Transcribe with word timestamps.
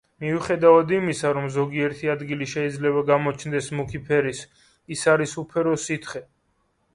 მიუხედავად 0.23 0.93
იმისა, 0.99 1.33
რომ 1.37 1.43
ზოგიერთი 1.57 2.09
ადგილი 2.13 2.47
შეიძლება 2.53 3.03
გამოჩნდეს 3.11 3.69
მუქი 3.81 4.03
ფერის, 4.09 4.41
ის 4.97 5.05
არის 5.15 5.37
უფერო 5.45 5.77
სითხე. 5.87 6.25